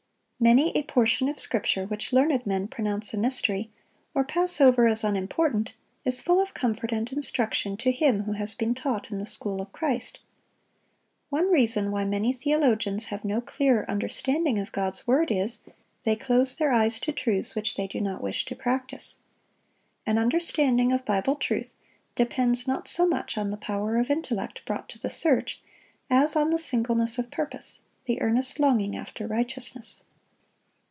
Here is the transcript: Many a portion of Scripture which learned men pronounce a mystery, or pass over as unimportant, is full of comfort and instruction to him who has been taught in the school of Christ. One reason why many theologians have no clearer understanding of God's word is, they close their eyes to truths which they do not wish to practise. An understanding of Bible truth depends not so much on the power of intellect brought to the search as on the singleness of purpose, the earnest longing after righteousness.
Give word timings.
Many 0.43 0.71
a 0.71 0.81
portion 0.81 1.29
of 1.29 1.37
Scripture 1.39 1.85
which 1.85 2.11
learned 2.11 2.47
men 2.47 2.67
pronounce 2.67 3.13
a 3.13 3.17
mystery, 3.19 3.69
or 4.15 4.23
pass 4.25 4.59
over 4.59 4.87
as 4.87 5.03
unimportant, 5.03 5.73
is 6.03 6.19
full 6.19 6.41
of 6.41 6.55
comfort 6.55 6.91
and 6.91 7.11
instruction 7.13 7.77
to 7.77 7.91
him 7.91 8.23
who 8.23 8.31
has 8.31 8.55
been 8.55 8.73
taught 8.73 9.11
in 9.11 9.19
the 9.19 9.27
school 9.27 9.61
of 9.61 9.71
Christ. 9.71 10.19
One 11.29 11.51
reason 11.51 11.91
why 11.91 12.05
many 12.05 12.33
theologians 12.33 13.05
have 13.13 13.23
no 13.23 13.39
clearer 13.39 13.87
understanding 13.87 14.57
of 14.57 14.71
God's 14.71 15.05
word 15.05 15.29
is, 15.29 15.61
they 16.05 16.15
close 16.15 16.55
their 16.55 16.71
eyes 16.71 16.99
to 17.01 17.11
truths 17.11 17.53
which 17.53 17.75
they 17.75 17.85
do 17.85 18.01
not 18.01 18.23
wish 18.23 18.43
to 18.45 18.55
practise. 18.55 19.19
An 20.07 20.17
understanding 20.17 20.91
of 20.91 21.05
Bible 21.05 21.35
truth 21.35 21.75
depends 22.15 22.67
not 22.67 22.87
so 22.87 23.05
much 23.07 23.37
on 23.37 23.51
the 23.51 23.57
power 23.57 23.97
of 23.97 24.09
intellect 24.09 24.65
brought 24.65 24.89
to 24.89 24.97
the 24.97 25.11
search 25.11 25.61
as 26.09 26.35
on 26.35 26.49
the 26.49 26.57
singleness 26.57 27.19
of 27.19 27.29
purpose, 27.29 27.81
the 28.05 28.19
earnest 28.23 28.59
longing 28.59 28.97
after 28.97 29.27
righteousness. 29.27 30.01